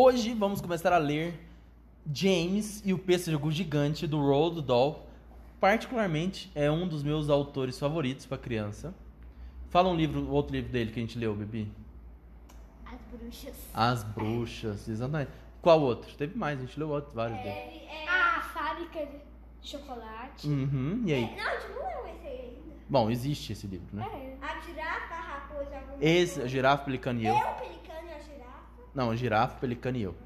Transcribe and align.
Hoje 0.00 0.32
vamos 0.32 0.60
começar 0.60 0.92
a 0.92 0.96
ler 0.96 1.34
James 2.14 2.80
e 2.86 2.92
o 2.92 2.98
Pêssego 3.00 3.50
Gigante 3.50 4.06
do 4.06 4.20
Roald 4.20 4.62
Dahl. 4.62 5.04
Particularmente 5.58 6.48
é 6.54 6.70
um 6.70 6.86
dos 6.86 7.02
meus 7.02 7.28
autores 7.28 7.76
favoritos 7.80 8.24
para 8.24 8.38
criança. 8.38 8.94
Fala 9.70 9.88
um 9.88 9.96
livro, 9.96 10.30
outro 10.30 10.54
livro 10.54 10.70
dele 10.70 10.92
que 10.92 11.00
a 11.00 11.02
gente 11.02 11.18
leu, 11.18 11.34
Bibi. 11.34 11.72
As 12.86 13.00
bruxas. 13.10 13.54
As 13.74 14.04
Bruxas, 14.04 14.88
exatamente. 14.88 15.32
Qual 15.60 15.80
outro? 15.80 16.14
Teve 16.14 16.38
mais, 16.38 16.60
a 16.60 16.64
gente 16.64 16.78
leu 16.78 16.90
outros, 16.90 17.12
vários 17.12 17.38
dele. 17.38 17.58
Ele 17.58 17.86
é 17.86 18.08
a 18.08 18.40
fábrica 18.40 19.04
de 19.60 19.68
chocolate. 19.68 20.46
Uhum, 20.46 21.02
e 21.06 21.12
aí? 21.12 21.36
Não, 21.36 21.44
a 21.44 21.58
gente 21.58 21.72
não 21.72 21.82
leu 21.82 22.14
esse 22.14 22.26
aí 22.28 22.56
ainda. 22.56 22.76
Bom, 22.88 23.10
existe 23.10 23.52
esse 23.52 23.66
livro, 23.66 23.88
né? 23.92 24.06
É. 24.12 24.46
A 24.46 24.60
girafa, 24.60 25.14
a 25.14 25.20
raposa, 25.20 25.76
a 25.76 25.96
Esse, 26.00 26.40
a 26.40 26.46
Girafa, 26.46 26.84
Pelicano 26.84 27.20
e 27.20 27.26
eu. 27.26 27.34
Eu, 27.34 27.40
o 27.40 27.54
pelicano 27.54 28.08
e 28.08 28.12
a 28.12 28.20
girafa. 28.20 28.38
Não, 28.98 29.14
Girafa, 29.14 29.54
Pelicano 29.60 29.96
e 29.96 30.02
eu. 30.02 30.16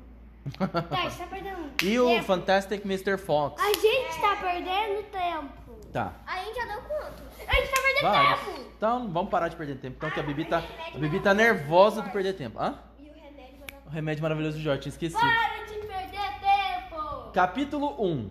Tá, 0.59 0.67
você 1.11 1.23
tá 1.25 1.27
perdendo 1.29 1.71
E 1.83 2.01
o 2.01 2.07
tempo. 2.07 2.25
Fantastic 2.25 2.83
Mr. 2.87 3.19
Fox. 3.19 3.63
A 3.63 3.67
gente 3.67 4.19
tá 4.19 4.35
perdendo 4.41 5.03
tempo. 5.11 5.75
Tá. 5.93 6.15
A 6.27 6.43
gente 6.43 6.57
já 6.57 6.65
deu 6.65 6.81
quantos? 6.81 7.23
A 7.47 7.55
gente 7.55 7.69
tá 7.71 7.83
perdendo 7.83 8.03
Vários. 8.03 8.41
tempo. 8.41 8.71
Então, 8.75 9.13
vamos 9.13 9.31
parar 9.31 9.49
de 9.49 9.57
perder 9.57 9.77
tempo. 9.77 9.97
Então, 9.99 10.11
que 10.11 10.19
a 10.19 10.23
Bibi 10.23 10.47
tá, 10.47 10.65
a 10.95 10.99
Bibi 10.99 11.21
tá 11.21 11.35
nervosa 11.35 12.01
de 12.01 12.09
perder 12.09 12.33
tempo. 12.33 12.59
Hã? 12.59 12.79
E 12.99 13.11
o 13.11 13.13
remédio 13.13 13.59
vai 13.61 13.79
O 13.87 13.91
remédio 13.91 14.23
maravilhoso 14.23 14.57
do 14.57 14.63
Jorge, 14.63 14.81
tinha 14.81 14.91
esquecido. 14.91 15.21
Para 15.21 15.67
de 15.67 15.87
perder 15.87 16.41
tempo. 16.41 17.31
Capítulo 17.35 18.03
1. 18.03 18.31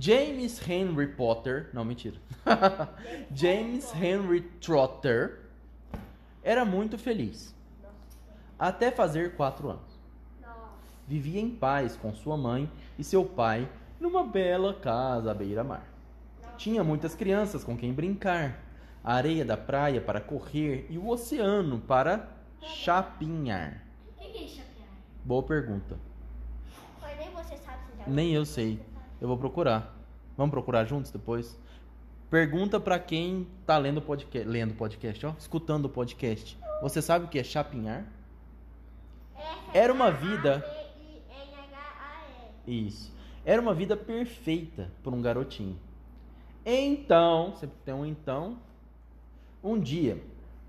James 0.00 0.66
Henry 0.66 1.08
Potter. 1.08 1.68
Não, 1.74 1.84
mentira. 1.84 2.16
James 3.34 3.94
Henry 3.94 4.40
Trotter 4.62 5.40
era 6.42 6.64
muito 6.64 6.96
feliz. 6.96 7.54
Até 8.58 8.90
fazer 8.90 9.36
4 9.36 9.70
anos. 9.70 10.00
Vivia 11.06 11.40
em 11.40 11.50
paz 11.50 11.96
com 11.96 12.12
sua 12.14 12.36
mãe 12.36 12.70
e 12.98 13.04
seu 13.04 13.24
pai 13.24 13.68
numa 14.00 14.24
bela 14.24 14.74
casa 14.74 15.30
à 15.30 15.34
beira-mar. 15.34 15.86
Tinha 16.56 16.82
muitas 16.82 17.14
crianças 17.14 17.62
com 17.62 17.76
quem 17.76 17.92
brincar, 17.92 18.60
a 19.04 19.14
areia 19.14 19.44
da 19.44 19.56
praia 19.56 20.00
para 20.00 20.20
correr 20.20 20.86
e 20.90 20.98
o 20.98 21.08
oceano 21.08 21.78
para 21.78 22.28
chapinhar. 22.60 23.82
O 24.08 24.20
que 24.20 24.30
que 24.30 24.44
é 24.44 24.48
chapear? 24.48 24.88
Boa 25.24 25.42
pergunta. 25.42 25.96
Mas 27.00 27.16
nem 27.18 27.30
você 27.30 27.56
sabe 27.58 27.78
se 27.84 27.98
já 27.98 28.08
Nem 28.08 28.34
eu 28.34 28.44
sei. 28.44 28.80
Eu 29.20 29.28
vou 29.28 29.36
procurar. 29.36 29.94
Vamos 30.36 30.50
procurar 30.50 30.84
juntos 30.86 31.10
depois? 31.10 31.58
Pergunta 32.28 32.80
pra 32.80 32.98
quem 32.98 33.46
tá 33.64 33.78
lendo 33.78 33.98
o 33.98 34.02
podcast, 34.02 34.48
lendo 34.48 34.72
o 34.72 34.74
podcast, 34.74 35.26
ó, 35.26 35.34
escutando 35.38 35.84
o 35.84 35.88
podcast. 35.88 36.58
Você 36.82 37.00
sabe 37.00 37.26
o 37.26 37.28
que 37.28 37.38
é 37.38 37.44
chapinhar? 37.44 38.04
Era 39.72 39.92
uma 39.92 40.10
vida. 40.10 40.64
Isso. 42.66 43.12
Era 43.44 43.62
uma 43.62 43.74
vida 43.74 43.96
perfeita 43.96 44.90
para 45.02 45.14
um 45.14 45.22
garotinho. 45.22 45.78
Então, 46.64 47.54
sempre 47.56 47.76
tem 47.84 47.94
um 47.94 48.04
então. 48.04 48.58
Um 49.62 49.78
dia, 49.78 50.20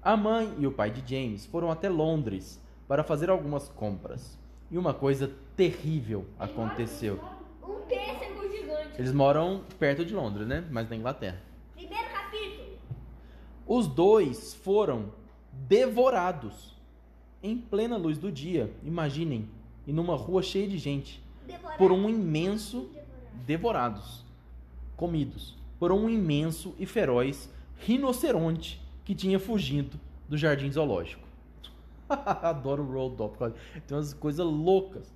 a 0.02 0.16
mãe 0.16 0.54
e 0.60 0.68
o 0.68 0.72
pai 0.72 0.92
de 0.92 1.02
James 1.06 1.46
foram 1.46 1.72
até 1.72 1.90
Londres 1.90 2.62
para 2.88 3.04
fazer 3.04 3.30
algumas 3.30 3.68
compras. 3.68 4.38
E 4.70 4.78
uma 4.78 4.94
coisa 4.94 5.32
terrível 5.56 6.26
aconteceu. 6.38 7.20
Um 7.64 7.82
pêssego 7.88 8.48
gigante. 8.50 9.00
Eles 9.00 9.12
moram 9.12 9.64
perto 9.80 10.06
de 10.06 10.14
Londres, 10.14 10.48
né? 10.48 10.64
Mas 10.70 10.88
na 10.88 10.96
Inglaterra. 10.96 11.42
Primeiro 11.74 12.10
capítulo. 12.12 12.78
Os 13.66 13.88
dois 13.88 14.54
foram 14.54 15.12
devorados 15.52 16.77
em 17.48 17.58
plena 17.58 17.98
luz 17.98 18.18
do 18.18 18.32
dia. 18.32 18.72
Imaginem, 18.84 19.48
e 19.86 19.94
numa 19.94 20.16
rua 20.16 20.42
cheia 20.42 20.68
de 20.68 20.78
gente, 20.78 21.22
Devorado. 21.46 21.78
por 21.78 21.92
um 21.92 22.10
imenso 22.10 22.82
Devorado. 22.82 23.46
devorados, 23.46 24.26
comidos 24.96 25.58
por 25.80 25.92
um 25.92 26.10
imenso 26.10 26.74
e 26.80 26.86
feroz 26.88 27.50
rinoceronte 27.78 28.82
que 29.06 29.14
tinha 29.14 29.40
fugido 29.40 30.00
do 30.28 30.36
jardim 30.38 30.72
zoológico. 30.72 31.26
Adoro 32.10 32.84
o 32.84 32.88
por 33.30 33.38
causa- 33.38 33.56
tem 33.86 33.96
umas 33.96 34.14
coisas 34.14 34.46
loucas. 34.46 35.14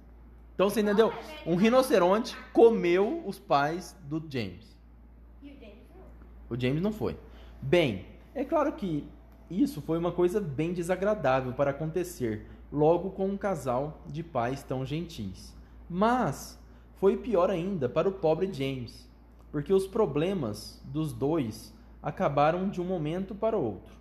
Então 0.53 0.69
você 0.69 0.81
entendeu? 0.81 1.11
Um 1.45 1.55
rinoceronte 1.55 2.37
comeu 2.53 3.23
os 3.25 3.39
pais 3.39 3.95
do 4.07 4.23
James. 4.29 4.77
E 5.41 5.47
o 5.49 5.53
James 5.59 5.75
não. 5.95 6.55
O 6.55 6.59
James 6.59 6.81
não 6.81 6.91
foi. 6.91 7.17
Bem, 7.61 8.05
é 8.35 8.45
claro 8.45 8.71
que 8.73 9.03
isso 9.51 9.81
foi 9.81 9.97
uma 9.97 10.11
coisa 10.11 10.39
bem 10.39 10.73
desagradável 10.73 11.51
para 11.53 11.71
acontecer 11.71 12.47
logo 12.71 13.09
com 13.11 13.27
um 13.27 13.37
casal 13.37 14.01
de 14.07 14.23
pais 14.23 14.63
tão 14.63 14.85
gentis. 14.85 15.53
Mas 15.89 16.57
foi 16.95 17.17
pior 17.17 17.49
ainda 17.49 17.89
para 17.89 18.07
o 18.07 18.11
pobre 18.13 18.51
James, 18.53 19.09
porque 19.51 19.73
os 19.73 19.85
problemas 19.87 20.81
dos 20.85 21.11
dois 21.11 21.73
acabaram 22.01 22.69
de 22.69 22.79
um 22.79 22.85
momento 22.85 23.35
para 23.35 23.57
o 23.57 23.63
outro. 23.63 23.93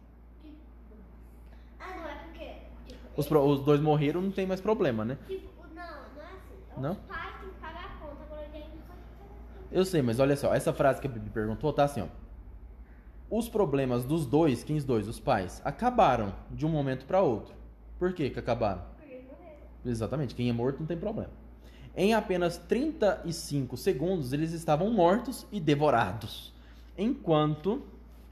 Ah, 1.81 1.97
não 1.97 2.07
é 2.09 2.15
porque. 2.15 2.53
Tipo, 2.87 3.01
Os, 3.17 3.27
pro- 3.27 3.43
os 3.45 3.61
dois 3.65 3.81
morreram, 3.81 4.23
não 4.23 4.31
tem 4.31 4.47
mais 4.47 4.61
problema, 4.61 5.05
né? 5.05 5.19
tipo, 5.27 5.49
não, 5.75 5.83
não 5.83 6.23
é 6.23 6.27
assim. 6.27 6.81
Não? 6.81 6.93
Os 6.93 6.99
pais 6.99 7.41
têm 7.41 7.49
que 7.51 7.55
pagar 7.61 7.85
a 7.87 8.07
conta, 8.07 8.23
agora 8.23 8.47
o 8.49 8.53
James 8.53 8.69
Eu 9.73 9.85
sei, 9.85 10.01
mas 10.03 10.21
olha 10.21 10.37
só, 10.37 10.55
essa 10.55 10.73
frase 10.73 11.01
que 11.01 11.07
a 11.09 11.11
Bibi 11.11 11.31
perguntou 11.31 11.73
tá 11.73 11.85
assim, 11.85 12.03
ó. 12.03 12.07
Os 13.31 13.49
problemas 13.49 14.05
dos 14.05 14.27
dois, 14.27 14.65
quem 14.65 14.77
os 14.77 14.83
dois? 14.83 15.07
Os 15.07 15.21
pais, 15.21 15.63
acabaram 15.65 16.35
de 16.51 16.67
um 16.67 16.69
momento 16.69 17.07
para 17.07 17.23
outro. 17.23 17.55
Por 17.97 18.13
que 18.13 18.29
que 18.29 18.41
acabaram? 18.41 18.83
Exatamente, 19.87 20.35
quem 20.35 20.49
é 20.49 20.53
morto 20.53 20.81
não 20.81 20.87
tem 20.87 20.97
problema. 20.97 21.31
Em 21.97 22.13
apenas 22.13 22.59
35 22.59 23.77
segundos, 23.77 24.33
eles 24.33 24.53
estavam 24.53 24.91
mortos 24.91 25.47
e 25.53 25.61
devorados. 25.61 26.53
Enquanto 26.99 27.83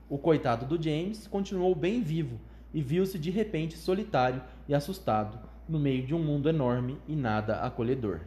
o 0.09 0.19
coitado 0.19 0.67
do 0.67 0.83
James 0.83 1.29
continuou 1.29 1.77
bem 1.77 2.03
vivo 2.03 2.41
e 2.75 2.83
viu-se 2.83 3.21
de 3.21 3.31
repente 3.31 3.79
solitário 3.79 4.43
e 4.67 4.75
assustado 4.75 5.39
no 5.69 5.79
meio 5.79 6.05
de 6.05 6.15
um 6.15 6.19
mundo 6.19 6.49
enorme 6.49 6.99
e 7.07 7.15
nada 7.15 7.61
acolhedor. 7.61 8.21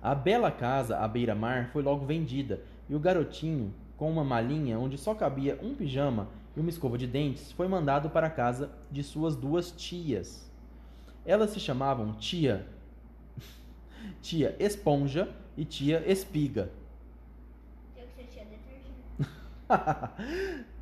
A 0.00 0.14
bela 0.14 0.50
casa 0.50 0.98
à 0.98 1.08
beira-mar 1.08 1.70
foi 1.72 1.82
logo 1.82 2.06
vendida 2.06 2.62
e 2.88 2.94
o 2.94 3.00
garotinho, 3.00 3.72
com 4.02 4.10
uma 4.10 4.24
malinha 4.24 4.80
onde 4.80 4.98
só 4.98 5.14
cabia 5.14 5.56
um 5.62 5.76
pijama 5.76 6.26
e 6.56 6.60
uma 6.60 6.68
escova 6.68 6.98
de 6.98 7.06
dentes, 7.06 7.52
foi 7.52 7.68
mandado 7.68 8.10
para 8.10 8.26
a 8.26 8.30
casa 8.30 8.68
de 8.90 9.00
suas 9.00 9.36
duas 9.36 9.70
tias. 9.70 10.50
Elas 11.24 11.50
se 11.50 11.60
chamavam 11.60 12.12
tia 12.14 12.66
tia 14.20 14.56
Esponja 14.58 15.32
e 15.56 15.64
tia 15.64 16.02
Espiga. 16.04 16.72
Tem 17.94 18.04
que 18.08 18.12
ser 18.12 18.24
tia 18.24 18.44
detergente. 18.44 20.64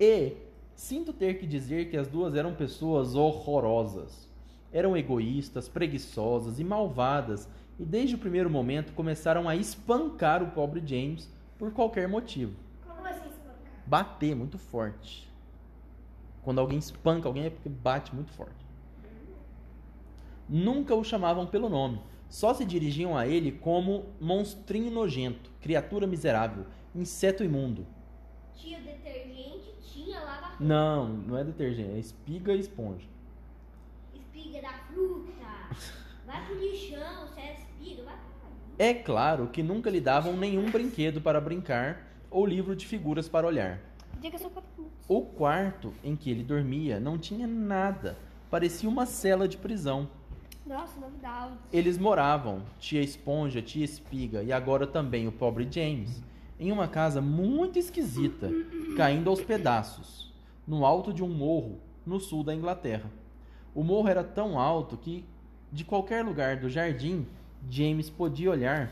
E 0.00 0.32
sinto 0.74 1.12
ter 1.12 1.34
que 1.34 1.46
dizer 1.46 1.90
que 1.90 1.96
as 1.98 2.08
duas 2.08 2.34
eram 2.34 2.54
pessoas 2.54 3.14
horrorosas. 3.14 4.30
Eram 4.72 4.96
egoístas, 4.96 5.68
preguiçosas 5.68 6.58
e 6.58 6.64
malvadas, 6.64 7.46
e 7.78 7.84
desde 7.84 8.14
o 8.14 8.18
primeiro 8.18 8.48
momento 8.48 8.94
começaram 8.94 9.46
a 9.46 9.54
espancar 9.54 10.42
o 10.42 10.52
pobre 10.52 10.80
James 10.82 11.28
por 11.60 11.70
qualquer 11.74 12.08
motivo. 12.08 12.56
Como 12.82 13.06
assim 13.06 13.28
espancar? 13.28 13.82
Bater 13.86 14.34
muito 14.34 14.56
forte. 14.56 15.30
Quando 16.42 16.58
alguém 16.58 16.78
espanca 16.78 17.28
alguém 17.28 17.44
é 17.44 17.50
porque 17.50 17.68
bate 17.68 18.14
muito 18.14 18.32
forte. 18.32 18.64
Nunca 20.48 20.94
o 20.94 21.04
chamavam 21.04 21.46
pelo 21.46 21.68
nome, 21.68 22.00
só 22.30 22.54
se 22.54 22.64
dirigiam 22.64 23.14
a 23.16 23.26
ele 23.26 23.52
como 23.52 24.06
monstrinho 24.18 24.90
nojento, 24.90 25.50
criatura 25.60 26.06
miserável, 26.06 26.64
inseto 26.94 27.44
imundo. 27.44 27.86
Tia 28.54 28.80
detergente 28.80 29.74
tinha 29.82 30.18
lá 30.18 30.40
na 30.40 30.56
Não, 30.58 31.08
não 31.08 31.36
é 31.36 31.44
detergente, 31.44 31.90
é 31.90 31.98
espiga 31.98 32.54
e 32.54 32.60
esponja. 32.60 33.06
espiga 34.14 34.62
da 34.62 34.72
fruta. 34.72 35.30
Vai 36.26 36.46
pro 36.46 36.58
lixão, 36.58 37.26
você 37.28 37.40
é 37.40 37.52
espiga, 37.52 38.02
vai 38.04 38.16
pra 38.16 38.24
lá. 38.24 38.30
É 38.80 38.94
claro 38.94 39.48
que 39.48 39.62
nunca 39.62 39.90
lhe 39.90 40.00
davam 40.00 40.34
nenhum 40.34 40.70
brinquedo 40.70 41.20
para 41.20 41.38
brincar 41.38 42.02
ou 42.30 42.46
livro 42.46 42.74
de 42.74 42.86
figuras 42.86 43.28
para 43.28 43.46
olhar. 43.46 43.78
O 45.06 45.20
quarto 45.20 45.92
em 46.02 46.16
que 46.16 46.30
ele 46.30 46.42
dormia 46.42 46.98
não 46.98 47.18
tinha 47.18 47.46
nada, 47.46 48.16
parecia 48.50 48.88
uma 48.88 49.04
cela 49.04 49.46
de 49.46 49.58
prisão. 49.58 50.08
Nossa, 50.64 50.98
novidade. 50.98 51.58
Eles 51.70 51.98
moravam, 51.98 52.62
tia 52.78 53.02
Esponja, 53.02 53.60
tia 53.60 53.84
Espiga 53.84 54.42
e 54.42 54.50
agora 54.50 54.86
também 54.86 55.28
o 55.28 55.32
pobre 55.32 55.68
James, 55.70 56.22
em 56.58 56.72
uma 56.72 56.88
casa 56.88 57.20
muito 57.20 57.78
esquisita, 57.78 58.50
caindo 58.96 59.28
aos 59.28 59.42
pedaços, 59.42 60.32
no 60.66 60.86
alto 60.86 61.12
de 61.12 61.22
um 61.22 61.28
morro 61.28 61.78
no 62.06 62.18
sul 62.18 62.42
da 62.42 62.54
Inglaterra. 62.54 63.10
O 63.74 63.84
morro 63.84 64.08
era 64.08 64.24
tão 64.24 64.58
alto 64.58 64.96
que, 64.96 65.22
de 65.70 65.84
qualquer 65.84 66.24
lugar 66.24 66.56
do 66.56 66.70
jardim, 66.70 67.26
James 67.68 68.08
podia 68.08 68.50
olhar 68.50 68.90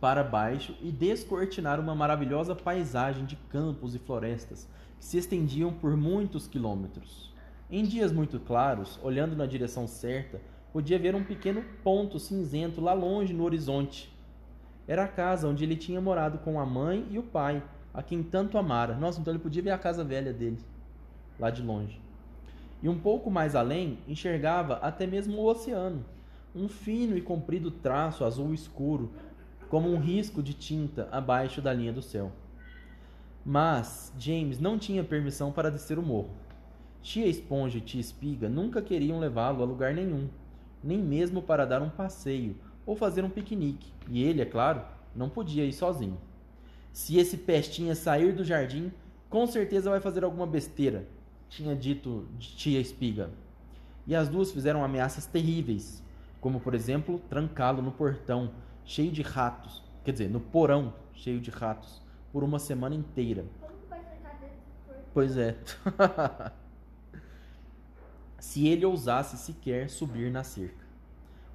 para 0.00 0.24
baixo 0.24 0.74
e 0.82 0.90
descortinar 0.90 1.78
uma 1.78 1.94
maravilhosa 1.94 2.54
paisagem 2.54 3.26
de 3.26 3.36
campos 3.36 3.94
e 3.94 3.98
florestas 3.98 4.66
que 4.98 5.04
se 5.04 5.18
estendiam 5.18 5.72
por 5.72 5.96
muitos 5.96 6.46
quilômetros. 6.46 7.32
Em 7.70 7.84
dias 7.84 8.10
muito 8.10 8.40
claros, 8.40 8.98
olhando 9.02 9.36
na 9.36 9.46
direção 9.46 9.86
certa, 9.86 10.40
podia 10.72 10.98
ver 10.98 11.14
um 11.14 11.22
pequeno 11.22 11.62
ponto 11.84 12.18
cinzento 12.18 12.80
lá 12.80 12.92
longe 12.92 13.32
no 13.32 13.44
horizonte. 13.44 14.10
Era 14.88 15.04
a 15.04 15.08
casa 15.08 15.46
onde 15.46 15.62
ele 15.62 15.76
tinha 15.76 16.00
morado 16.00 16.38
com 16.38 16.58
a 16.58 16.66
mãe 16.66 17.06
e 17.10 17.18
o 17.18 17.22
pai, 17.22 17.62
a 17.94 18.02
quem 18.02 18.22
tanto 18.22 18.58
amara. 18.58 18.96
Nossa, 18.96 19.20
então 19.20 19.32
ele 19.32 19.42
podia 19.42 19.62
ver 19.62 19.70
a 19.70 19.78
casa 19.78 20.02
velha 20.02 20.32
dele, 20.32 20.58
lá 21.38 21.50
de 21.50 21.62
longe. 21.62 22.00
E 22.82 22.88
um 22.88 22.98
pouco 22.98 23.30
mais 23.30 23.54
além, 23.54 23.98
enxergava 24.08 24.76
até 24.76 25.06
mesmo 25.06 25.36
o 25.36 25.46
oceano, 25.46 26.04
um 26.54 26.68
fino 26.68 27.16
e 27.16 27.20
comprido 27.20 27.70
traço 27.70 28.24
azul 28.24 28.52
escuro, 28.52 29.12
como 29.68 29.88
um 29.88 30.00
risco 30.00 30.42
de 30.42 30.52
tinta 30.52 31.08
abaixo 31.12 31.62
da 31.62 31.72
linha 31.72 31.92
do 31.92 32.02
céu. 32.02 32.32
Mas 33.44 34.12
James 34.18 34.58
não 34.58 34.78
tinha 34.78 35.04
permissão 35.04 35.52
para 35.52 35.70
descer 35.70 35.98
o 35.98 36.02
morro. 36.02 36.30
Tia 37.02 37.26
Esponja 37.26 37.78
e 37.78 37.80
Tia 37.80 38.00
Espiga 38.00 38.48
nunca 38.48 38.82
queriam 38.82 39.18
levá-lo 39.18 39.62
a 39.62 39.66
lugar 39.66 39.94
nenhum, 39.94 40.28
nem 40.82 40.98
mesmo 40.98 41.40
para 41.40 41.64
dar 41.64 41.80
um 41.80 41.88
passeio 41.88 42.56
ou 42.84 42.96
fazer 42.96 43.24
um 43.24 43.30
piquenique, 43.30 43.92
e 44.08 44.22
ele, 44.22 44.42
é 44.42 44.44
claro, 44.44 44.82
não 45.14 45.28
podia 45.28 45.64
ir 45.64 45.72
sozinho. 45.72 46.18
Se 46.92 47.16
esse 47.18 47.36
pestinha 47.36 47.94
sair 47.94 48.32
do 48.32 48.44
jardim, 48.44 48.90
com 49.28 49.46
certeza 49.46 49.90
vai 49.90 50.00
fazer 50.00 50.24
alguma 50.24 50.46
besteira, 50.46 51.06
tinha 51.48 51.74
dito 51.74 52.26
Tia 52.38 52.80
Espiga. 52.80 53.30
E 54.06 54.14
as 54.14 54.28
duas 54.28 54.50
fizeram 54.50 54.84
ameaças 54.84 55.26
terríveis, 55.26 56.02
como 56.40 56.60
por 56.60 56.74
exemplo, 56.74 57.20
trancá-lo 57.28 57.82
no 57.82 57.92
portão, 57.92 58.50
cheio 58.84 59.12
de 59.12 59.22
ratos, 59.22 59.82
quer 60.04 60.12
dizer, 60.12 60.30
no 60.30 60.40
porão, 60.40 60.94
cheio 61.14 61.40
de 61.40 61.50
ratos, 61.50 62.00
por 62.32 62.42
uma 62.42 62.58
semana 62.58 62.94
inteira. 62.94 63.44
Como 63.60 63.72
vai 63.88 64.00
trancar 64.00 64.38
dentro 64.40 64.56
do 64.56 64.86
portão? 64.86 65.04
Pois 65.12 65.36
é. 65.36 65.56
Se 68.38 68.66
ele 68.66 68.86
ousasse 68.86 69.36
sequer 69.36 69.90
subir 69.90 70.30
na 70.30 70.42
cerca. 70.42 70.86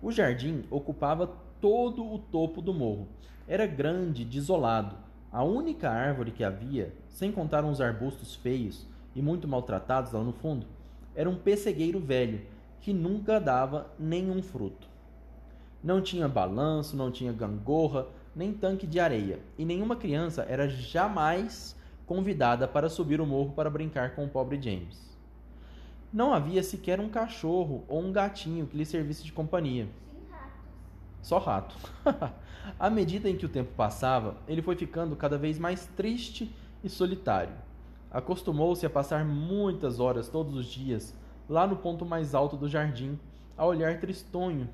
O 0.02 0.12
jardim 0.12 0.66
ocupava 0.70 1.34
todo 1.60 2.06
o 2.06 2.20
topo 2.20 2.62
do 2.62 2.74
morro. 2.74 3.08
Era 3.48 3.66
grande, 3.66 4.24
desolado. 4.24 4.96
A 5.32 5.44
única 5.44 5.90
árvore 5.90 6.32
que 6.32 6.44
havia, 6.44 6.94
sem 7.10 7.32
contar 7.32 7.66
uns 7.66 7.82
arbustos 7.82 8.36
feios 8.36 8.86
e 9.16 9.22
muito 9.22 9.48
maltratados 9.48 10.12
lá 10.12 10.22
no 10.22 10.32
fundo, 10.32 10.68
era 11.16 11.30
um 11.30 11.36
pessegueiro 11.36 12.00
velho 12.00 12.42
que 12.86 12.94
nunca 12.94 13.40
dava 13.40 13.92
nenhum 13.98 14.44
fruto. 14.44 14.88
Não 15.84 16.04
tinha 16.04 16.28
balanço, 16.28 16.96
não 16.96 17.10
tinha 17.10 17.34
gangorra, 17.34 18.06
nem 18.36 18.54
tanque 18.54 18.86
de 18.86 19.00
areia, 19.00 19.40
e 19.58 19.66
nenhuma 19.66 19.96
criança 19.96 20.46
era 20.48 20.70
jamais 20.70 21.76
convidada 22.06 22.68
para 22.68 22.88
subir 22.88 23.20
o 23.20 23.26
morro 23.26 23.54
para 23.54 23.72
brincar 23.72 24.14
com 24.14 24.26
o 24.26 24.30
pobre 24.30 24.62
James. 24.62 25.18
Não 26.14 26.32
havia 26.32 26.62
sequer 26.62 27.00
um 27.00 27.10
cachorro 27.10 27.84
ou 27.88 28.04
um 28.04 28.12
gatinho 28.12 28.68
que 28.68 28.78
lhe 28.78 28.86
servisse 28.86 29.24
de 29.24 29.34
companhia. 29.34 29.88
Só 31.24 31.40
rato. 31.40 31.76
à 32.80 32.88
medida 32.88 33.28
em 33.28 33.36
que 33.36 33.48
o 33.48 33.50
tempo 33.50 33.72
passava, 33.76 34.38
ele 34.48 34.62
foi 34.62 34.76
ficando 34.76 35.16
cada 35.16 35.40
vez 35.40 35.58
mais 35.58 35.88
triste 35.98 36.56
e 36.84 36.90
solitário. 36.90 37.56
Acostumou-se 38.12 38.86
a 38.86 38.92
passar 38.92 39.26
muitas 39.26 40.00
horas 40.00 40.30
todos 40.30 40.56
os 40.56 40.68
dias 40.68 41.16
lá 41.48 41.66
no 41.68 41.76
ponto 41.76 42.06
mais 42.06 42.34
alto 42.36 42.58
do 42.58 42.68
jardim, 42.68 43.20
a 43.58 43.66
olhar 43.66 44.00
tristonho, 44.00 44.70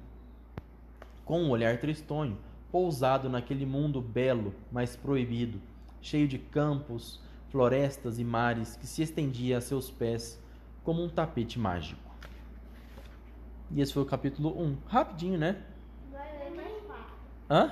com 1.26 1.42
um 1.42 1.50
olhar 1.50 1.78
tristonho, 1.78 2.38
pousado 2.72 3.30
naquele 3.30 3.66
mundo 3.66 4.02
belo, 4.02 4.54
mas 4.72 4.96
proibido, 4.96 5.62
cheio 6.02 6.28
de 6.28 6.38
campos, 6.38 7.20
florestas 7.50 8.18
e 8.20 8.24
mares 8.24 8.76
que 8.76 8.88
se 8.88 9.02
estendia 9.02 9.58
a 9.58 9.62
seus 9.62 9.92
pés 9.92 10.42
como 10.84 11.04
um 11.04 11.10
tapete 11.10 11.60
mágico. 11.60 12.02
E 13.70 13.82
esse 13.82 13.94
foi 13.94 14.04
o 14.04 14.06
capítulo 14.06 14.50
1. 14.62 14.78
Rapidinho, 14.88 15.38
né? 15.38 15.62
Hã? 17.52 17.70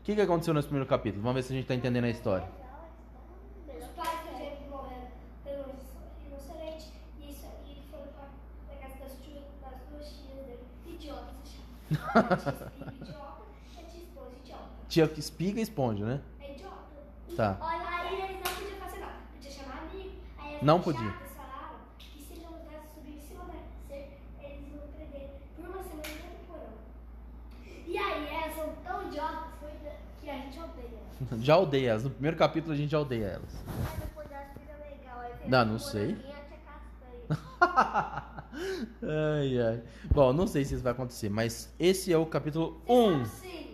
O 0.00 0.04
que, 0.04 0.14
que 0.14 0.20
aconteceu 0.20 0.52
nesse 0.52 0.68
primeiro 0.68 0.86
capítulo? 0.86 1.22
Vamos 1.22 1.36
ver 1.36 1.42
se 1.44 1.52
a 1.54 1.56
gente 1.56 1.66
tá 1.66 1.74
entendendo 1.74 2.04
a 2.04 2.10
história. 2.10 2.46
Os 3.66 3.86
pais 3.96 4.20
do 4.26 4.36
James 4.36 4.68
morreram 4.68 5.06
pelo 5.42 5.72
inocente 6.26 6.92
e, 7.18 7.30
isso, 7.30 7.46
e 7.64 7.80
foram 7.90 8.08
pra, 8.12 8.28
pra 8.66 8.76
casa 8.76 8.98
das, 9.00 9.12
tio, 9.22 9.40
das 9.62 9.80
duas 9.88 10.08
tias 10.08 10.44
dele. 10.44 10.58
Idiotas, 10.86 11.24
acharam. 11.42 11.64
A 11.81 11.81
tia 11.96 12.04
Espiga, 12.04 12.08
idiota. 12.42 12.72
E 13.74 13.80
a 13.80 13.84
tia 13.84 14.02
esposa, 14.02 14.30
idiota. 14.44 14.68
Tia 14.88 15.04
Espiga 15.16 15.60
e 15.60 15.62
Esponja, 15.62 16.04
né? 16.04 16.20
É 16.40 16.52
idiota. 16.52 16.76
Tá. 17.36 17.56
Olha, 17.60 17.88
aí 17.88 18.20
eles 18.22 18.36
não 18.36 18.42
podiam 18.54 18.78
fazer 18.80 18.98
nada. 19.00 19.14
Podia 19.34 19.50
chamar 19.50 19.78
amigo. 19.78 20.10
Aí 20.38 20.56
as 20.56 20.62
Não 20.62 20.78
chatas 20.82 20.94
podia. 20.94 21.12
falaram 21.36 21.76
que 21.98 22.22
se 22.22 22.34
não 22.40 22.52
pudessem 22.52 22.88
subir 22.94 23.16
em 23.16 23.20
cima 23.20 23.44
da 23.44 23.52
cerca, 23.88 24.14
eles 24.42 24.68
iam 24.72 24.86
prender 24.94 25.30
por 25.56 25.64
uma 25.68 25.82
semana 25.82 26.02
dentro 26.02 26.38
do 26.38 26.46
porão. 26.46 26.72
E 27.86 27.98
aí 27.98 28.26
elas 28.34 28.54
são 28.56 28.68
tão 28.84 29.06
idiotas 29.08 29.48
que 30.20 30.30
a 30.30 30.34
gente 30.34 30.58
odeia 30.58 30.88
elas. 30.88 31.02
Já 31.44 31.56
odeia 31.58 31.90
elas. 31.90 32.04
No 32.04 32.10
primeiro 32.10 32.36
capítulo 32.36 32.72
a 32.72 32.76
gente 32.76 32.90
já 32.90 32.98
odeia 33.00 33.26
elas. 33.26 33.64
Mas 33.66 34.00
depois 34.00 34.28
elas 34.30 34.48
viram 34.58 34.78
legal. 34.80 35.24
Não, 35.46 35.64
não 35.72 35.78
sei. 35.78 36.16
ai, 39.02 39.60
ai. 39.60 39.82
Bom, 40.12 40.32
não 40.32 40.46
sei 40.46 40.64
se 40.64 40.74
isso 40.74 40.82
vai 40.82 40.92
acontecer, 40.92 41.28
mas 41.28 41.72
esse 41.78 42.12
é 42.12 42.16
o 42.18 42.26
capítulo 42.26 42.80
1. 42.88 43.24
Sim. 43.24 43.71